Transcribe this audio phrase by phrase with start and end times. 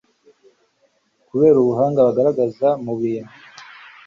[1.29, 3.33] kubera ubuhanga bagaragaza mu bintu